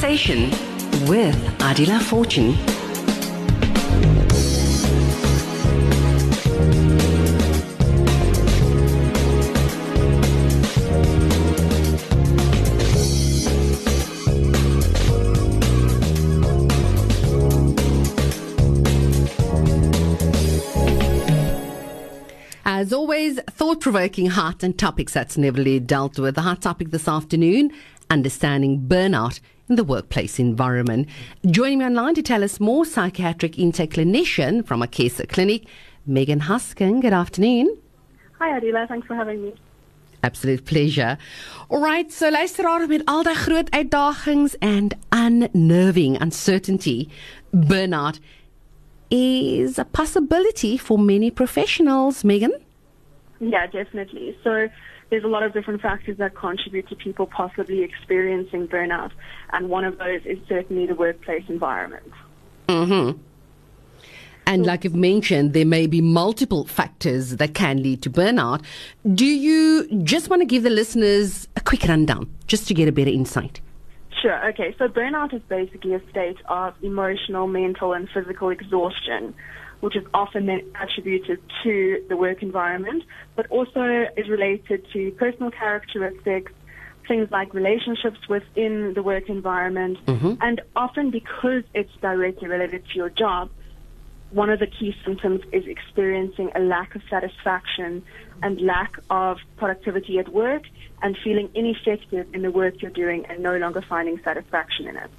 [0.00, 0.48] Conversation
[1.06, 2.56] with Adiela Fortune.
[22.64, 26.36] As always, thought provoking hot and topics that's never dealt with.
[26.36, 27.70] The hot topic this afternoon
[28.08, 29.40] understanding burnout
[29.76, 31.08] the workplace environment.
[31.46, 35.64] Joining me online to tell us more, psychiatric intake clinician from Akeso Clinic,
[36.06, 37.00] Megan Huskin.
[37.00, 37.76] Good afternoon.
[38.38, 39.54] Hi Adiela, thanks for having me.
[40.22, 41.16] Absolute pleasure.
[41.70, 47.08] Alright, so luisteraar met al die groot uitdagings and unnerving uncertainty,
[47.52, 48.18] burnout
[49.10, 52.52] is a possibility for many professionals, Megan.
[53.40, 54.36] Yeah, definitely.
[54.44, 54.68] So
[55.10, 59.10] there's a lot of different factors that contribute to people possibly experiencing burnout,
[59.52, 62.12] and one of those is certainly the workplace environment.
[62.68, 63.18] Mm-hmm.
[64.46, 68.64] And like you've mentioned, there may be multiple factors that can lead to burnout.
[69.14, 72.92] Do you just want to give the listeners a quick rundown just to get a
[72.92, 73.60] better insight?
[74.20, 74.48] Sure.
[74.48, 74.74] Okay.
[74.76, 79.34] So burnout is basically a state of emotional, mental, and physical exhaustion,
[79.80, 83.02] which is often then attributed to the work environment,
[83.36, 86.52] but also is related to personal characteristics,
[87.08, 90.34] things like relationships within the work environment, Mm-hmm.
[90.40, 93.50] and often because it's directly related to your job,
[94.30, 98.04] one of the key symptoms is experiencing a lack of satisfaction
[98.42, 100.62] and lack of productivity at work
[101.02, 105.10] and feeling ineffective in the work you're doing and no longer finding satisfaction in it.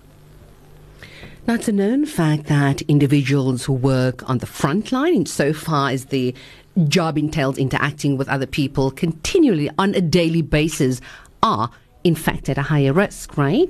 [1.48, 6.06] Now, it's a known fact that individuals who work on the front line, insofar as
[6.06, 6.36] the
[6.88, 11.02] job entails interacting with other people continually on a daily basis,
[11.42, 11.72] are
[12.04, 13.68] in fact at a higher risk, right?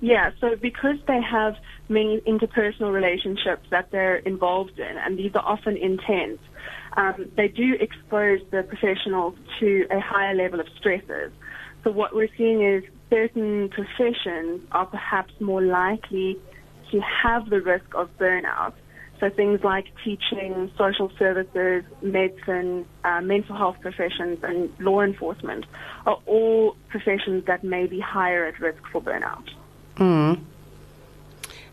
[0.00, 1.56] Yeah, so because they have
[1.88, 6.38] many interpersonal relationships that they're involved in, and these are often intense,
[6.96, 11.32] um, they do expose the professionals to a higher level of stresses.
[11.82, 16.38] So what we're seeing is certain professions are perhaps more likely
[16.90, 18.72] to have the risk of burnout.
[19.20, 25.66] So things like teaching, social services, medicine, uh, mental health professions, and law enforcement
[26.06, 29.48] are all professions that may be higher at risk for burnout.
[29.96, 30.40] Mm.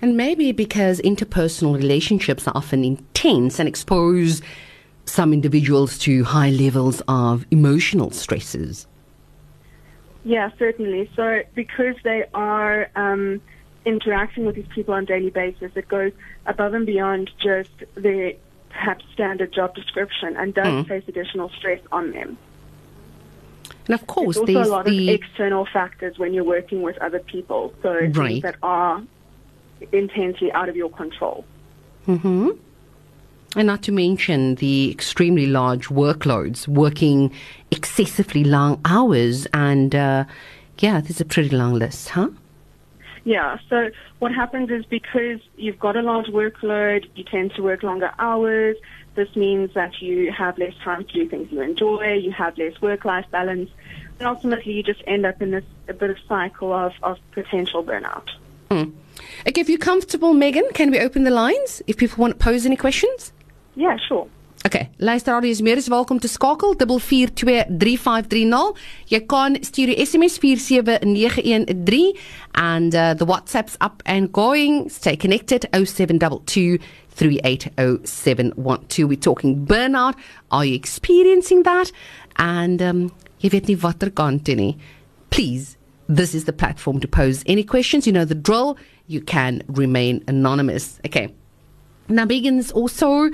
[0.02, 4.42] And maybe because interpersonal relationships are often intense and expose
[5.06, 8.88] some individuals to high levels of emotional stresses.
[10.24, 11.10] Yeah, certainly.
[11.16, 13.42] So because they are um,
[13.86, 16.12] interacting with these people on a daily basis, it goes
[16.46, 18.34] above and beyond just their
[18.70, 20.88] perhaps standard job description and does Mm.
[20.88, 22.38] place additional stress on them.
[23.88, 26.98] And of course, There's also a lot the of external factors when you're working with
[26.98, 27.74] other people.
[27.84, 28.14] So Right.
[28.14, 29.02] things that are
[29.92, 31.46] intensely out of your control.
[32.06, 32.50] hmm
[33.58, 37.32] And not to mention the extremely large workloads, working
[37.72, 40.26] excessively long hours, and uh,
[40.80, 42.30] yeah, there's a pretty long list, huh?
[43.26, 47.82] Yeah, so what happens is because you've got a large workload, you tend to work
[47.82, 48.78] longer hours.
[49.16, 52.80] This means that you have less time to do things you enjoy, you have less
[52.82, 53.72] work-life balance,
[54.20, 57.84] and ultimately you just end up in this a bit of cycle of, of potential
[57.84, 58.30] burnout.
[58.70, 58.94] Mm.
[59.48, 62.66] Okay, if you're comfortable, Megan, can we open the lines if people want to pose
[62.66, 63.34] any questions?
[63.74, 64.28] Yeah, sure.
[64.66, 68.74] Okay, luisteraar, jy is meer as welkom te skakel 442350.
[69.12, 72.18] Jy kan stuur die SMS 47913
[72.58, 74.90] and uh, the WhatsApp's up and going.
[74.90, 76.82] Stay connected 0722
[77.14, 79.06] 380712.
[79.06, 80.18] We're talking burnout.
[80.50, 81.94] Are you experiencing that?
[82.42, 83.14] And um
[83.46, 84.82] jy weet nie watter kant nie.
[85.30, 85.78] Please
[86.10, 88.08] this is the platform to pose any questions.
[88.08, 88.78] You know the drill.
[89.06, 91.00] You can remain anonymous.
[91.06, 91.30] Okay.
[92.08, 93.32] Now, Megan's also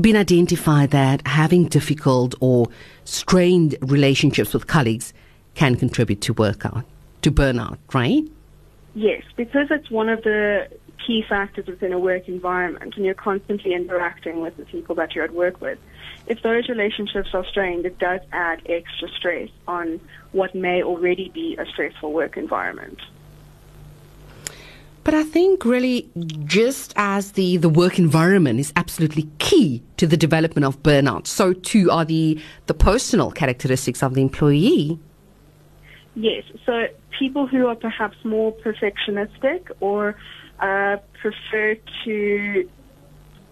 [0.00, 2.68] been identified that having difficult or
[3.04, 5.12] strained relationships with colleagues
[5.54, 6.84] can contribute to workout,
[7.22, 8.24] to burnout, right?
[8.94, 10.68] Yes, because it's one of the
[11.06, 15.24] key factors within a work environment and you're constantly interacting with the people that you're
[15.24, 15.78] at work with.
[16.26, 20.00] If those relationships are strained, it does add extra stress on
[20.32, 22.98] what may already be a stressful work environment.
[25.04, 26.10] But I think really
[26.44, 31.52] just as the, the work environment is absolutely key to the development of burnout, so
[31.52, 34.98] too are the, the personal characteristics of the employee.
[36.16, 36.86] Yes, so
[37.18, 40.16] people who are perhaps more perfectionistic or
[40.60, 42.68] uh, prefer to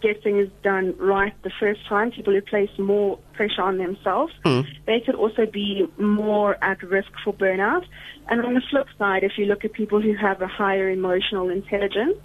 [0.03, 4.67] get things done right the first time, people who place more pressure on themselves, Mm.
[4.87, 7.85] they could also be more at risk for burnout.
[8.29, 11.49] And on the flip side, if you look at people who have a higher emotional
[11.51, 12.19] intelligence,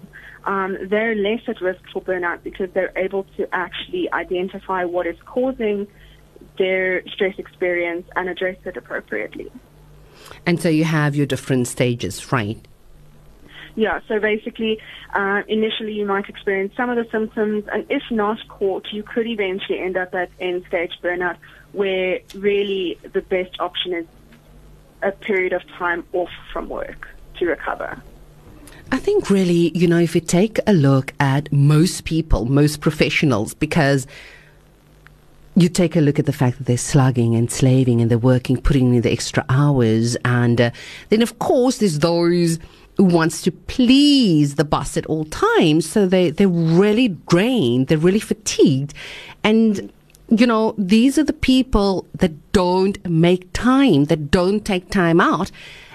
[0.44, 5.16] um, they're less at risk for burnout because they're able to actually identify what is
[5.26, 5.86] causing
[6.56, 9.50] their stress experience and address it appropriately.
[10.46, 12.58] And so you have your different stages, right?
[13.78, 14.80] Yeah, so basically,
[15.14, 19.28] uh, initially you might experience some of the symptoms, and if not caught, you could
[19.28, 21.36] eventually end up at end stage burnout,
[21.70, 24.06] where really the best option is
[25.02, 27.06] a period of time off from work
[27.38, 28.02] to recover.
[28.90, 33.54] I think really, you know, if you take a look at most people, most professionals,
[33.54, 34.08] because
[35.54, 38.60] you take a look at the fact that they're slugging and slaving and they're working,
[38.60, 40.70] putting in the extra hours, and uh,
[41.10, 42.58] then of course there's those
[42.98, 48.20] wants to please the boss at all times, so they they're really drained, they're really
[48.20, 48.94] fatigued,
[49.44, 49.92] and
[50.28, 55.50] you know these are the people that don't make time, that don't take time out,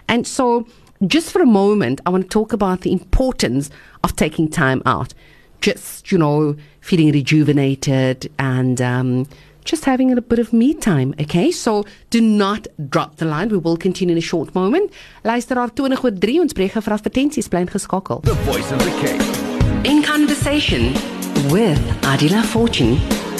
[0.07, 0.65] and so
[1.07, 3.69] just for a moment, I want to talk about the importance
[4.03, 5.13] of taking time out.
[5.61, 9.27] Just, you know, feeling rejuvenated and um,
[9.63, 11.51] just having a bit of me time, okay?
[11.51, 13.49] So do not drop the line.
[13.49, 14.91] We will continue in a short moment.
[15.23, 18.23] Luisteraar 20 oor 3, ons breek vir advertensies bly geskakel.
[18.23, 19.21] The voice of the Cape.
[19.85, 20.93] In conversation
[21.49, 23.32] with Adiela Fortune.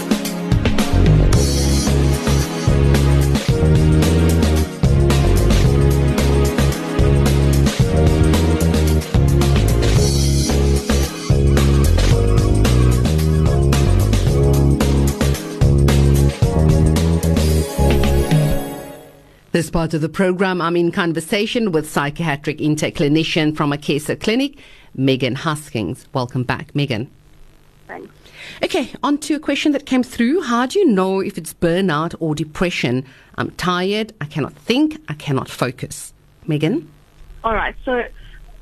[19.54, 24.58] This part of the program, I'm in conversation with psychiatric intake clinician from Akeso Clinic,
[24.96, 26.08] Megan Huskings.
[26.12, 27.08] Welcome back, Megan.
[27.88, 28.12] Thanks.
[28.64, 30.42] Okay, on to a question that came through.
[30.42, 33.06] How do you know if it's burnout or depression?
[33.36, 36.14] I'm tired, I cannot think, I cannot focus.
[36.48, 36.92] Megan?
[37.44, 38.04] All right, so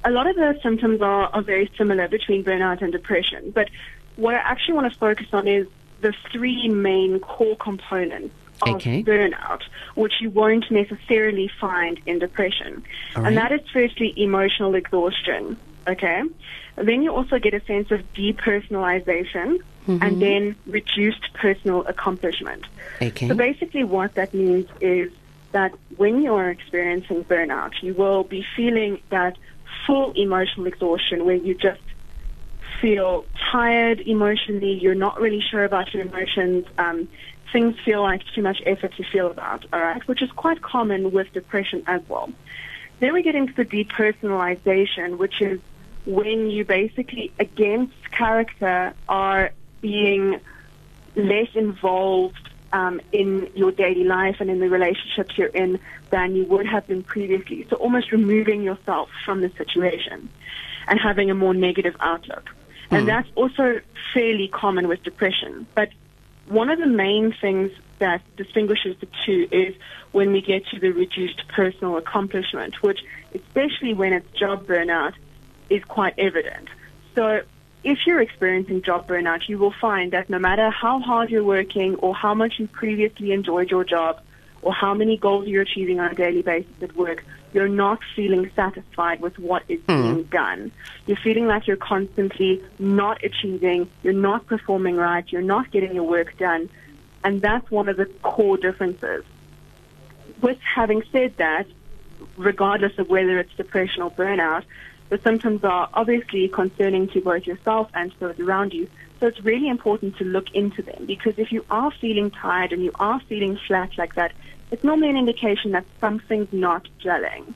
[0.04, 3.70] a lot of the symptoms are, are very similar between burnout and depression, but
[4.18, 5.68] what I actually want to focus on is
[6.02, 9.04] the three main core components of Okay.
[9.04, 9.62] burnout,
[9.96, 12.84] which you won't necessarily find in depression.
[13.16, 16.24] All And that is firstly emotional exhaustion, okay?
[16.76, 22.66] Then you also get a sense of depersonalization and then reduced personal accomplishment.
[23.02, 23.28] Okay.
[23.28, 25.12] So basically, what that means is
[25.52, 29.38] that when you're experiencing burnout, you will be feeling that
[29.86, 31.82] full emotional exhaustion where you just
[32.80, 37.08] feel tired emotionally, you're not really sure about your emotions, um,
[37.52, 41.12] things feel like too much effort to feel about, all right, which is quite common
[41.12, 42.32] with depression as well.
[43.00, 45.60] Then we get into the depersonalization, which is
[46.06, 49.52] when you basically, against character, are
[49.82, 50.40] being
[51.16, 56.46] less involved um, in your daily life and in the relationships you're in than you
[56.46, 57.66] would have been previously.
[57.70, 60.30] So almost removing yourself from the situation
[60.88, 62.50] and having a more negative outlook.
[62.92, 63.80] And that's also
[64.14, 65.66] fairly common with depression.
[65.76, 65.90] But
[66.48, 69.76] one of the main things that distinguishes the two is
[70.12, 73.00] when we get to the reduced personal accomplishment, which,
[73.34, 75.14] especially when it's job burnout,
[75.70, 76.68] is quite evident.
[77.16, 77.42] So
[77.84, 81.96] if you're experiencing job burnout, you will find that no matter how hard you're working
[81.96, 84.22] or how much you previously enjoyed your job
[84.62, 87.24] or how many goals you're achieving on a daily basis at work,
[87.54, 90.02] you're not feeling satisfied with what is hmm.
[90.02, 90.72] being done.
[91.06, 96.04] You're feeling like you're constantly not achieving, you're not performing right, you're not getting your
[96.04, 96.70] work done.
[97.24, 99.24] And that's one of the core differences.
[100.42, 101.68] With having said that,
[102.38, 104.64] regardless of whether it's depression or burnout,
[105.10, 108.90] the symptoms are obviously concerning to both yourself and those around you.
[109.20, 112.84] So it's really important to look into them because if you are feeling tired and
[112.84, 114.32] you are feeling flat like that,
[114.72, 117.54] it's normally an indication that something's not gelling.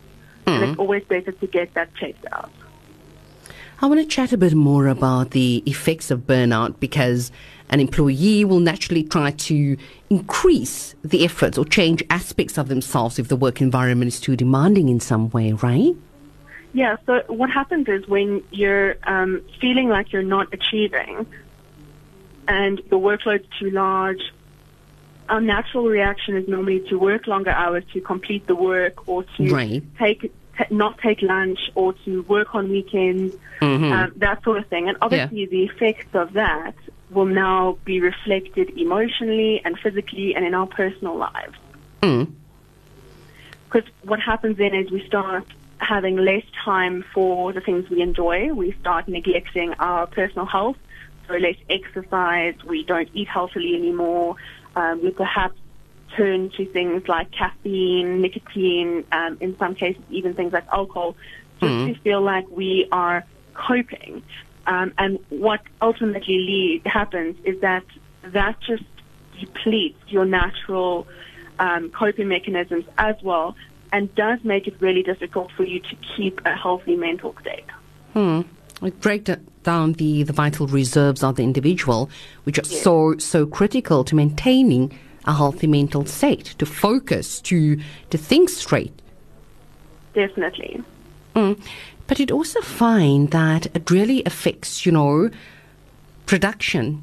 [0.48, 2.52] And it's always better to get that checked out.
[3.82, 7.32] I want to chat a bit more about the effects of burnout because
[7.70, 9.76] an employee will naturally try to
[10.10, 14.88] increase the efforts or change aspects of themselves if the work environment is too demanding
[14.88, 15.96] in some way, right?
[16.74, 21.26] Yeah, so what happens is when you're um, feeling like you're not achieving
[22.48, 24.22] and your workload's too large,
[25.30, 29.54] our natural reaction is normally to work longer hours to complete the work or to
[29.54, 29.84] Right.
[29.98, 34.88] take ta not take lunch or to work on weekends, um, that sort of thing.
[34.88, 36.76] And obviously, the effects of that
[37.10, 41.58] will now be reflected emotionally and physically and in our personal lives.
[42.02, 42.32] Mm.
[43.66, 45.46] Because what happens then is we start
[45.80, 48.54] having less time for the things we enjoy.
[48.54, 50.78] We start neglecting our personal health
[51.28, 54.36] so less exercise, we don't eat healthily anymore,
[54.76, 55.58] um, we perhaps
[56.16, 61.16] turn to things like caffeine, nicotine, um, in some cases even things like alcohol,
[61.60, 61.94] just mm.
[61.94, 64.24] to feel like we are coping.
[64.68, 67.84] Um, and what ultimately lead, happens is that
[68.24, 68.84] that just
[69.40, 71.08] depletes your natural
[71.60, 73.56] um, coping mechanisms as well
[73.92, 77.66] and does make it really difficult for you to keep a healthy mental state.
[78.14, 78.42] Hmm.
[79.00, 79.26] Break
[79.66, 82.10] down the, the vital reserves of the individual,
[82.46, 82.82] which are yes.
[82.82, 87.78] so so critical to maintaining a healthy mental state, to focus, to
[88.12, 88.94] to think straight.
[90.14, 90.82] Definitely.
[91.36, 91.60] Mm.
[92.08, 95.30] But it also find that it really affects, you know,
[96.26, 97.02] production.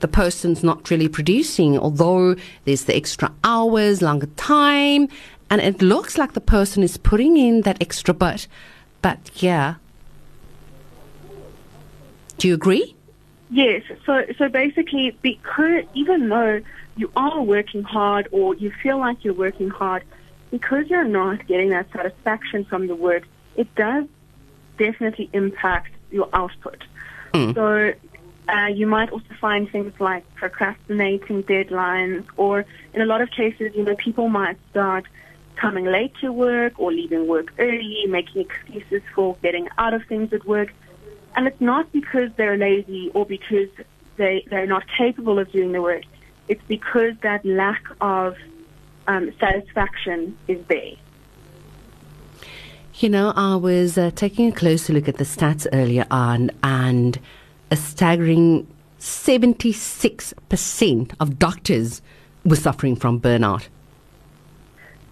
[0.00, 5.08] The person's not really producing, although there's the extra hours, longer time,
[5.48, 8.46] and it looks like the person is putting in that extra bit.
[9.00, 9.76] But yeah.
[12.38, 12.94] Do you agree?
[13.50, 13.82] Yes.
[14.04, 16.60] So so basically because even though
[16.96, 20.02] you are working hard or you feel like you're working hard,
[20.50, 23.24] because you're not getting that satisfaction from the work,
[23.56, 24.06] it does
[24.78, 26.82] definitely impact your output.
[27.34, 27.54] Mm.
[27.54, 27.94] So
[28.48, 32.64] uh, you might also find things like procrastinating deadlines, or
[32.94, 35.04] in a lot of cases, you know, people might start
[35.56, 40.32] coming late to work or leaving work early, making excuses for getting out of things
[40.32, 40.72] at work.
[41.36, 43.68] And it's not because they're lazy or because
[44.16, 46.04] they, they're not capable of doing the work.
[46.48, 48.36] It's because that lack of
[49.06, 50.92] um, satisfaction is there.
[52.94, 57.20] You know, I was uh, taking a closer look at the stats earlier on, and
[57.70, 58.66] a staggering
[58.98, 62.00] 76% of doctors
[62.44, 63.68] were suffering from burnout.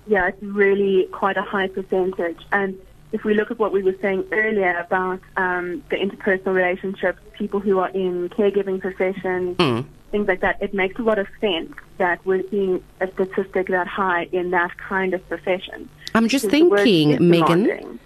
[0.07, 2.39] Yeah, it's really quite a high percentage.
[2.53, 2.79] And
[3.15, 7.61] if we look at what we were saying earlier about um, the interpersonal relationships, people
[7.61, 11.73] who are in caregiving professions, mm things like that, it makes a lot of sense
[11.99, 15.89] that we're seeing a statistic that high in that kind of profession.
[16.15, 17.99] I'm just thinking, Megan.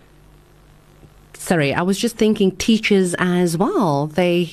[1.35, 4.07] Sorry, I was just thinking teachers as well.
[4.07, 4.51] They,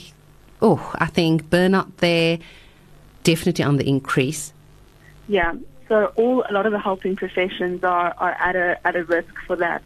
[0.61, 2.39] oh, I think burnout there
[3.23, 4.51] definitely on the increase.
[5.29, 5.53] Yeah,
[5.87, 9.33] so all a lot of the helping professions are, are at a at a risk
[9.45, 9.81] for that,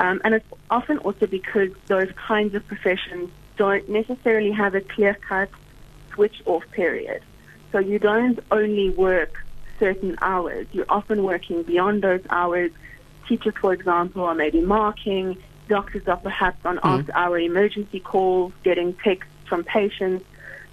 [0.00, 5.14] um, and it's often also because those kinds of professions don't necessarily have a clear
[5.14, 5.50] cut
[6.14, 7.22] switch off period.
[7.70, 9.44] So you don't only work
[9.78, 12.72] certain hours, you're often working beyond those hours.
[13.28, 15.36] Teachers, for example, are maybe marking,
[15.68, 16.80] doctors are perhaps on mm.
[16.82, 20.24] after hour emergency calls, getting texts from patients,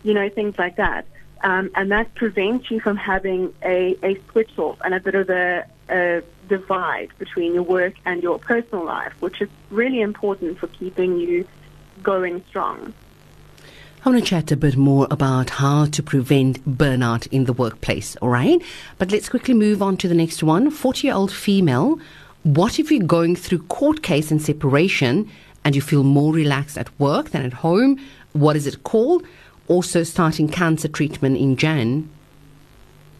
[0.03, 1.05] you know, things like that.
[1.43, 5.29] Um, and that prevents you from having a, a switch off and a bit of
[5.29, 10.67] a, a divide between your work and your personal life, which is really important for
[10.67, 11.47] keeping you
[12.03, 12.93] going strong.
[14.05, 18.15] I want to chat a bit more about how to prevent burnout in the workplace,
[18.17, 18.61] all right?
[18.97, 20.71] But let's quickly move on to the next one.
[20.71, 21.99] 40 year old female.
[22.43, 25.29] What if you're going through court case and separation
[25.65, 27.99] and you feel more relaxed at work than at home?
[28.31, 29.25] What is it called?
[29.67, 32.09] Also, starting cancer treatment in Jan.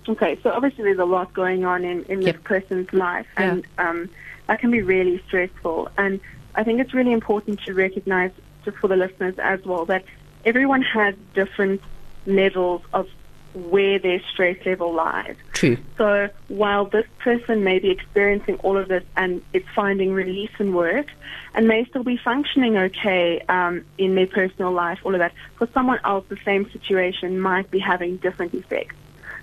[0.10, 2.36] Okay, so obviously there's a lot going on in, in yep.
[2.36, 3.90] this person's life, and yeah.
[3.90, 4.10] um,
[4.48, 5.90] that can be really stressful.
[5.98, 6.20] And
[6.56, 8.32] I think it's really important to recognize,
[8.64, 10.06] just for the listeners as well, that
[10.46, 11.82] everyone has different
[12.26, 13.08] levels of
[13.54, 15.36] where their stress level lies.
[15.54, 15.78] True.
[15.98, 20.74] So while this person may be experiencing all of this and is finding release in
[20.74, 21.08] work
[21.54, 25.68] and may still be functioning okay um, in their personal life, all of that, for
[25.74, 28.96] someone else, the same situation might be having different effects.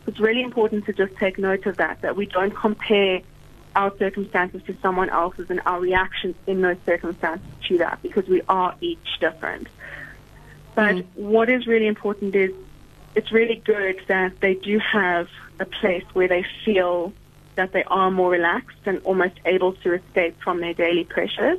[0.07, 3.21] It's really important to just take note of that, that we don't compare
[3.75, 8.43] our circumstances to someone else's and our reactions in those circumstances to that because we
[8.49, 9.69] are each different.
[10.75, 11.07] But mm.
[11.15, 12.53] what is really important is
[13.15, 17.13] it's really good that they do have a place where they feel
[17.55, 21.59] that they are more relaxed and almost able to escape from their daily pressures.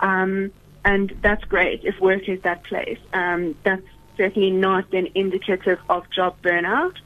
[0.00, 0.52] Um,
[0.84, 2.98] and that's great if work is that place.
[3.12, 3.86] Um, that's
[4.16, 6.96] certainly not an indicative of job burnout.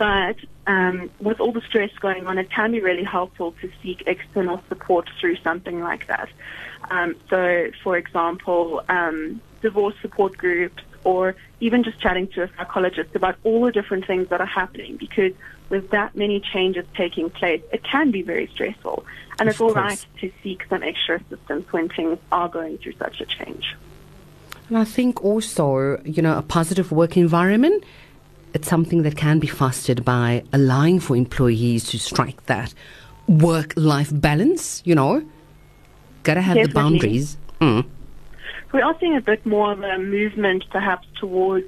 [0.00, 4.02] But um, with all the stress going on, it can be really helpful to seek
[4.06, 6.30] external support through something like that.
[6.90, 13.14] Um, so, for example, um, divorce support groups, or even just chatting to a psychologist
[13.14, 15.34] about all the different things that are happening because
[15.68, 19.04] with that many changes taking place, it can be very stressful.
[19.38, 22.94] And of it's all right to seek some extra assistance when things are going through
[22.94, 23.76] such a change.
[24.70, 27.84] And I think also, you know, a positive work environment,
[28.54, 32.74] it's something that can be fostered by allowing for employees to strike that
[33.28, 35.24] work life balance, you know.
[36.22, 36.72] Gotta have Definitely.
[36.72, 37.36] the boundaries.
[37.60, 37.84] Mm
[38.72, 41.66] we are seeing a bit more of a movement perhaps towards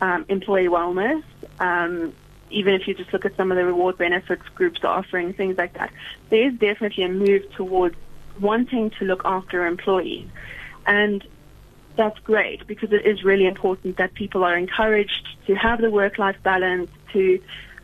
[0.00, 1.22] um, employee wellness.
[1.60, 2.14] Um,
[2.50, 5.58] even if you just look at some of the reward benefits groups are offering, things
[5.58, 5.92] like that,
[6.30, 7.94] there is definitely a move towards
[8.40, 10.26] wanting to look after employees.
[10.86, 11.26] And
[11.98, 16.36] that's great because it is really important that people are encouraged to have the work-life
[16.44, 17.42] balance, to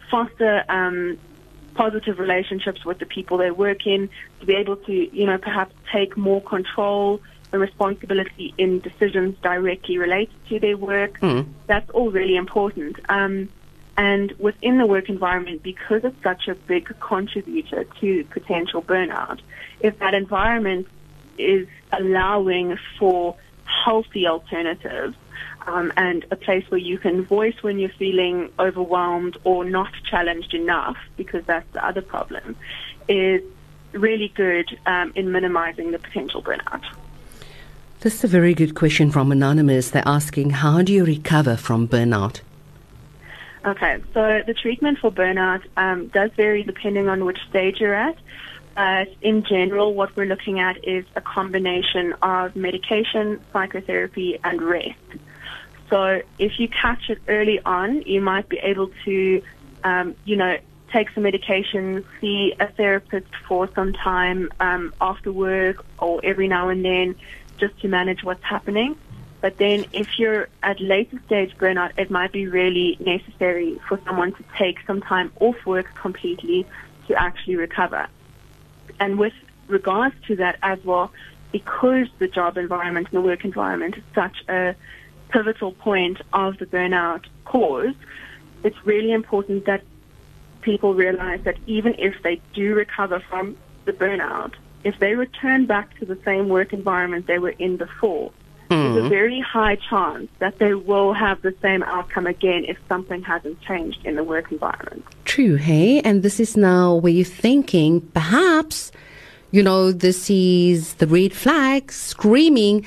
[0.09, 1.18] foster um,
[1.75, 5.75] positive relationships with the people they work in, to be able to, you know, perhaps
[5.92, 7.21] take more control
[7.52, 11.18] and responsibility in decisions directly related to their work.
[11.21, 11.47] Mm.
[11.66, 12.97] That's all really important.
[13.09, 13.49] Um,
[13.97, 19.40] and within the work environment, because it's such a big contributor to potential burnout,
[19.80, 20.87] if that environment
[21.37, 25.16] is allowing for healthy alternatives
[25.66, 30.54] um, and a place where you can voice when you're feeling overwhelmed or not challenged
[30.54, 32.56] enough, because that's the other problem,
[33.09, 33.42] is
[33.92, 36.83] really good um, in minimizing the potential burnout.
[38.00, 39.90] This is a very good question from Anonymous.
[39.90, 42.40] They're asking, how do you recover from burnout?
[43.64, 48.16] Okay, so the treatment for burnout um, does vary depending on which stage you're at.
[48.76, 54.99] In general, what we're looking at is a combination of medication, psychotherapy, and rest.
[55.90, 59.43] So if you catch it early on, you might be able to,
[59.85, 60.57] um, you know,
[60.93, 66.69] take some medication, see a therapist for some time um, after work or every now
[66.69, 67.16] and then
[67.59, 68.97] just to manage what's happening.
[69.40, 74.33] But then if you're at later stage burnout, it might be really necessary for someone
[74.33, 76.66] to take some time off work completely
[77.09, 78.07] to actually recover.
[79.04, 79.34] And with
[79.68, 81.12] regards to that as well,
[81.52, 84.75] because the job environment and the work environment is such a
[85.28, 87.94] pivotal point of the burnout cause,
[88.62, 89.82] it's really important that
[90.62, 95.99] people realize that even if they do recover from the burnout, if they return back
[95.99, 98.32] to the same work environment they were in before,
[98.94, 99.00] mm.
[99.00, 103.22] there's a very high chance that they will have the same outcome again if something
[103.22, 105.04] hasn't changed in the work environment.
[105.24, 106.00] True, hey?
[106.00, 108.92] And this is now where you're thinking perhaps,
[109.50, 112.86] you know, this is the red flag screaming,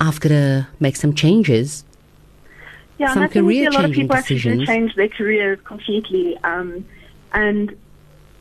[0.00, 1.84] I've got to make some changes.
[2.98, 4.62] Yeah, some and I think career a lot of people decisions.
[4.62, 6.36] actually change their careers completely.
[6.44, 6.84] Um,
[7.32, 7.76] and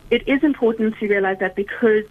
[0.09, 2.03] it is important to realize that because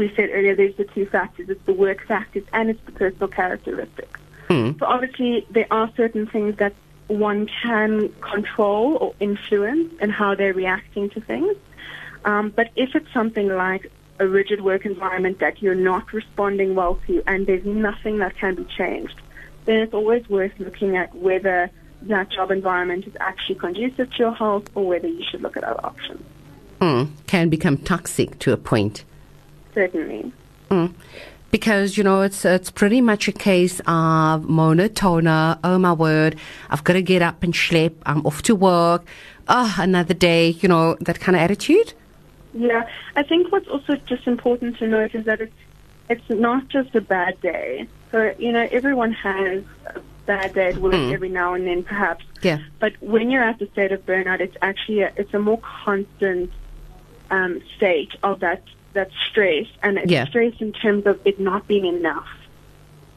[0.00, 1.48] we said earlier, there's the two factors.
[1.48, 4.20] It's the work factors and it's the personal characteristics.
[4.48, 4.78] Mm.
[4.78, 6.74] So obviously, there are certain things that
[7.06, 11.56] one can control or influence in how they're reacting to things.
[12.24, 16.98] Um, but if it's something like a rigid work environment that you're not responding well
[17.06, 19.20] to and there's nothing that can be changed,
[19.64, 21.70] then it's always worth looking at whether
[22.02, 25.64] that job environment is actually conducive to your health or whether you should look at
[25.64, 26.22] other options.
[26.80, 27.10] Mm.
[27.26, 29.04] Can become toxic to a point.
[29.74, 30.32] Certainly.
[30.70, 30.94] Mm.
[31.50, 35.58] Because you know it's it's pretty much a case of monotona.
[35.64, 36.36] Oh my word!
[36.70, 37.94] I've got to get up and schlep.
[38.06, 39.04] I'm off to work.
[39.48, 40.50] Oh, another day.
[40.50, 41.92] You know that kind of attitude.
[42.54, 45.52] Yeah, I think what's also just important to note is that it's
[46.08, 47.88] it's not just a bad day.
[48.12, 51.12] So you know everyone has a bad day at work Mm.
[51.12, 52.24] every now and then, perhaps.
[52.42, 52.58] Yeah.
[52.78, 56.52] But when you're at the state of burnout, it's actually a, it's a more constant
[57.32, 58.62] um, state of that
[58.94, 60.26] that stress, and it's Yeah.
[60.26, 62.28] stress in terms of it not being enough.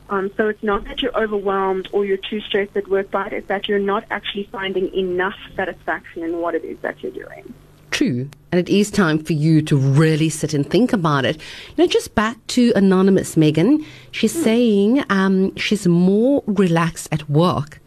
[0.09, 3.47] Um, so it's not that you're overwhelmed or you're too stressed at work, but it's
[3.47, 7.53] that you're not actually finding enough satisfaction in what it is that you're doing.
[7.89, 8.29] True.
[8.51, 11.37] And it is time for you to really sit and think about it.
[11.69, 17.79] You know, just back to Anonymous Megan, she's saying um, she's more relaxed at work.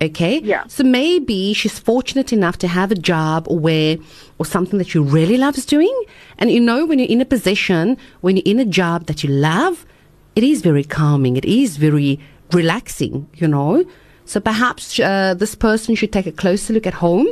[0.00, 0.40] Okay?
[0.40, 0.64] Yeah.
[0.68, 3.96] So maybe she's fortunate enough to have a job where,
[4.38, 5.94] or something that she really loves doing.
[6.38, 9.30] And you know, when you're in a position, when you're in a job that you
[9.30, 9.86] love,
[10.34, 11.36] it is very calming.
[11.36, 12.20] It is very
[12.52, 13.84] relaxing, you know.
[14.26, 17.28] So perhaps uh, this person should take a closer look at home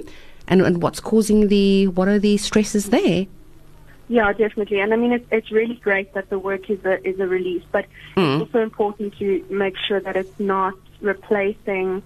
[0.48, 3.26] and, and what's causing the, what are the stresses there?
[4.08, 4.80] Yeah, definitely.
[4.80, 7.62] And I mean, it's, it's really great that the work is a, is a release,
[7.72, 8.34] but Mm.
[8.34, 12.00] it's also important to make sure that it's not replacing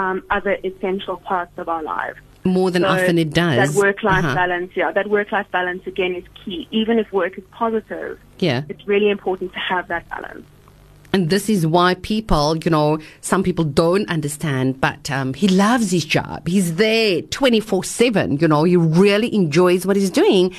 [0.00, 2.18] um, other essential parts of our lives.
[2.44, 3.56] More than So often it does.
[3.74, 4.34] That work-life Uh-huh.
[4.42, 6.60] balance, yeah, that work-life balance again is key.
[6.80, 8.12] Even if work is positive,
[8.46, 8.62] Yeah.
[8.72, 10.46] it's really important to have that balance.
[11.14, 12.98] And this is why people, you know,
[13.32, 16.46] some people don't understand, but um, he loves his job.
[16.54, 20.54] He's there 24 7, you know, he really enjoys what he's doing.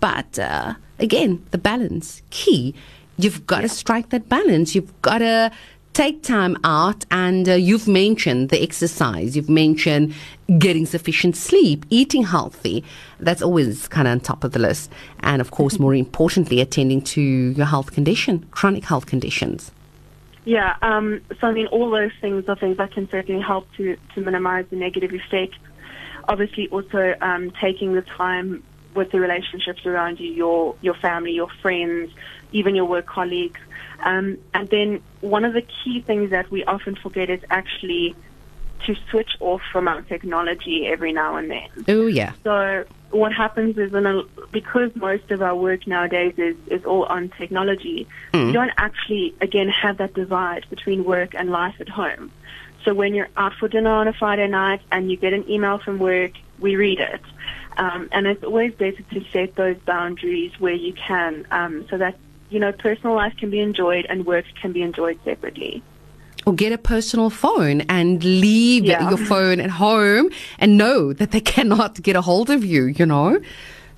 [0.00, 2.74] But uh, again, the balance, key.
[3.22, 4.74] You've got to strike that balance.
[4.74, 5.50] You've got to
[5.92, 7.04] take time out.
[7.10, 10.14] And uh, you've mentioned the exercise, you've mentioned
[10.58, 12.84] getting sufficient sleep, eating healthy.
[13.20, 14.90] That's always kind of on top of the list.
[15.20, 19.70] And of course, more importantly, attending to your health condition, chronic health conditions.
[20.44, 23.96] Yeah, um, so I mean, all those things are things that can certainly help to,
[24.14, 25.58] to minimize the negative effects.
[26.28, 31.48] Obviously, also um, taking the time with the relationships around you, your your family, your
[31.60, 32.10] friends,
[32.52, 33.60] even your work colleagues.
[34.02, 38.14] Um, and then one of the key things that we often forget is actually
[38.86, 41.68] to switch off from our technology every now and then.
[41.88, 42.32] Oh, yeah.
[42.42, 47.04] So what happens is in a, because most of our work nowadays is, is all
[47.04, 48.46] on technology, Mm.
[48.48, 52.32] you don't actually, again, have that divide between work and life at home.
[52.84, 55.78] So when you're out for dinner on a Friday night and you get an email
[55.78, 57.20] from work, we read it.
[57.76, 62.16] Um, and it's always better to set those boundaries where you can um, so that,
[62.52, 65.82] you know, personal life can be enjoyed and work can be enjoyed separately.
[66.44, 69.08] Or get a personal phone and leave Yeah.
[69.08, 73.06] your phone at home and know that they cannot get a hold of you, you
[73.06, 73.40] know?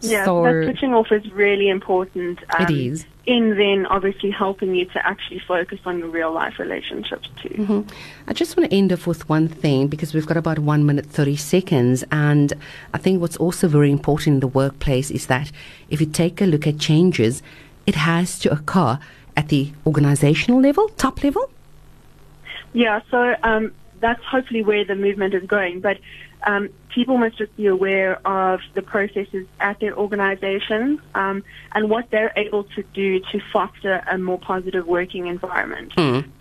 [0.01, 2.41] Yeah, so, that switching off is really important.
[2.59, 3.07] Um, It is.
[3.27, 7.49] In then obviously helping you to actually focus on your real life relationships too.
[7.49, 7.81] Mm-hmm.
[8.29, 11.07] I just want to end off with one thing because we've got about one minute,
[11.07, 12.05] 30 seconds.
[12.13, 12.53] And
[12.93, 15.51] I think what's also very important in the workplace is that
[15.89, 17.43] if you take a look at changes,
[17.87, 18.99] it has to occur
[19.37, 21.51] at the organizational level, top level.
[22.73, 25.81] Yeah, so um, that's hopefully where the movement is going.
[25.81, 25.99] But
[26.45, 31.43] um, people must just be aware of the processes at their organizations um,
[31.73, 35.93] and what they're able to do to foster a more positive working environment.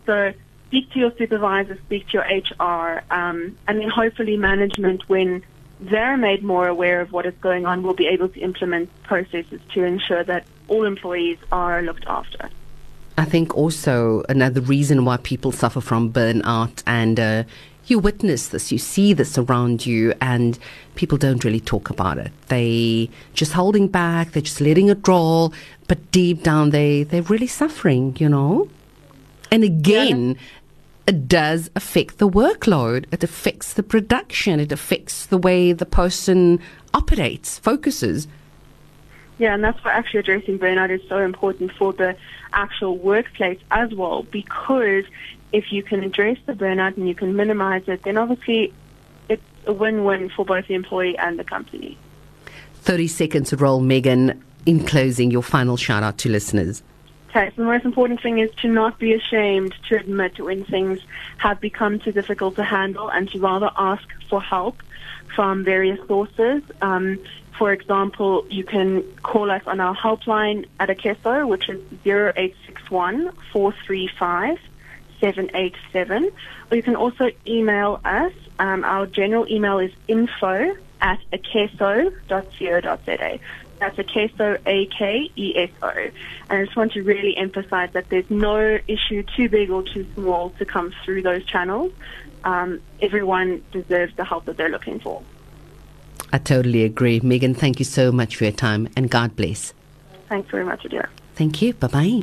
[0.06, 0.34] So
[0.68, 5.44] speak to your supervisor, speak to your HR, um, and then hopefully management, when
[5.80, 9.62] they're made more aware of what is going on, will be able to implement processes
[9.74, 12.50] to ensure that all employees are looked after.
[13.18, 17.44] I think also another reason why people suffer from burnout and uh,
[17.86, 20.58] you witness this, you see this around you, and
[20.96, 22.32] people don't really talk about it.
[22.48, 25.54] They just holding back, they're just letting it roll,
[25.88, 28.70] but deep down they they're really suffering, you know.
[29.52, 30.38] And again,
[31.06, 33.06] it does affect the workload.
[33.12, 34.60] It affects the production.
[34.60, 36.60] It affects the way the person
[36.94, 38.28] operates, focuses.
[39.38, 42.16] Yeah, and that's why actually addressing burnout is so important for the
[42.54, 45.06] actual workplace as well, because
[45.52, 48.74] if you can address the burnout and you can minimize it, then obviously
[49.30, 51.98] it's a win-win for both the employee and the company.
[52.76, 54.44] 30 seconds to roll, Megan.
[54.66, 56.84] In closing, your final shout out to listeners.
[57.30, 61.00] Okay, so the most important thing is to not be ashamed to admit when things
[61.38, 64.78] have become too difficult to handle and to rather ask for help
[65.36, 66.62] from various sources.
[66.82, 67.18] Um,
[67.58, 74.60] for example, you can call us on our helpline at Akeso, which is 0861 435
[75.20, 76.32] 787.
[76.72, 78.34] Or you can also email us.
[78.60, 82.20] Um, our general email is info at akeso.co.za.
[83.80, 85.90] That's Akeso, A-K-E-S-O.
[85.90, 86.12] And
[86.50, 90.52] I just want to really emphasize that there's no issue too big or too small
[90.52, 91.92] to come through those channels.
[92.44, 95.24] Um, everyone deserves the help that they're looking for.
[96.32, 97.20] I totally agree.
[97.20, 99.74] Megan, thank you so much for your time and God bless.
[100.30, 101.08] Thanks very much, Adiela.
[101.36, 101.74] Thank you.
[101.74, 102.22] Bye bye.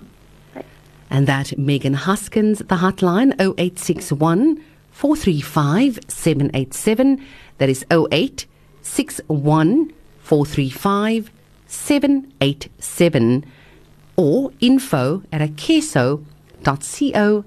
[0.55, 0.65] Bye.
[1.11, 7.25] And that Megan Huskins, the hotline 0861 435 787.
[7.59, 11.31] That is 0861 435
[11.67, 13.45] 787
[14.17, 17.45] or info at akeso.co.za.